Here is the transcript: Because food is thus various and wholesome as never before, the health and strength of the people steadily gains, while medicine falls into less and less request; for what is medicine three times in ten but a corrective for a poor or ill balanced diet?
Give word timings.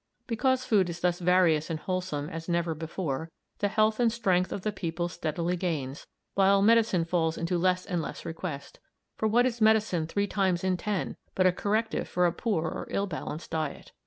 Because 0.25 0.65
food 0.65 0.89
is 0.89 0.99
thus 1.01 1.19
various 1.19 1.69
and 1.69 1.79
wholesome 1.79 2.27
as 2.27 2.49
never 2.49 2.73
before, 2.73 3.29
the 3.59 3.67
health 3.67 3.99
and 3.99 4.11
strength 4.11 4.51
of 4.51 4.61
the 4.63 4.71
people 4.71 5.07
steadily 5.07 5.55
gains, 5.55 6.07
while 6.33 6.63
medicine 6.63 7.05
falls 7.05 7.37
into 7.37 7.55
less 7.55 7.85
and 7.85 8.01
less 8.01 8.25
request; 8.25 8.79
for 9.15 9.27
what 9.27 9.45
is 9.45 9.61
medicine 9.61 10.07
three 10.07 10.25
times 10.25 10.63
in 10.63 10.75
ten 10.75 11.17
but 11.35 11.45
a 11.45 11.51
corrective 11.51 12.07
for 12.09 12.25
a 12.25 12.33
poor 12.33 12.63
or 12.65 12.87
ill 12.89 13.05
balanced 13.05 13.51
diet? 13.51 13.91